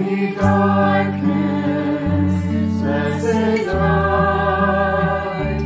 [0.00, 1.92] holy darkness,
[2.80, 5.60] blessed light,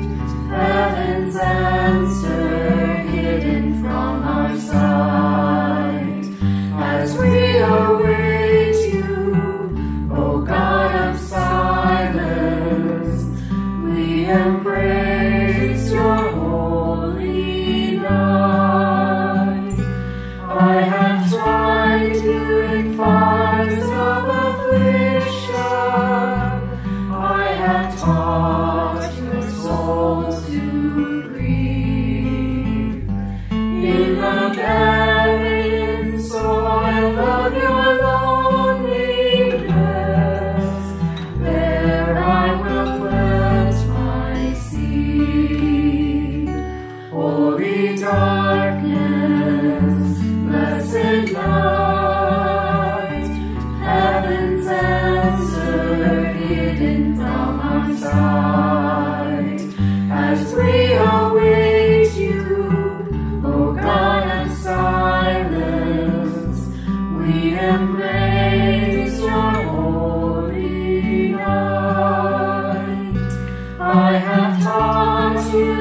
[0.51, 6.25] heaven's answer hidden from our sight.
[6.77, 12.35] As we await you, O God of silence,
[13.85, 14.25] we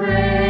[0.00, 0.40] Christ.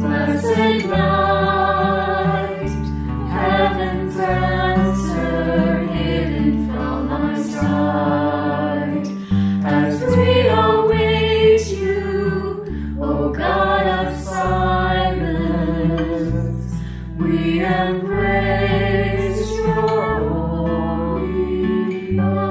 [0.00, 0.86] blessed
[3.28, 7.08] heaven's answer hidden from
[7.50, 9.06] sight.
[9.64, 12.64] As we await you,
[13.00, 15.50] O God of silence,
[17.18, 22.49] we embrace your holy light.